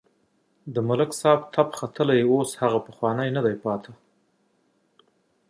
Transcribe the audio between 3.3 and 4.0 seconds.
نه دی پاتې.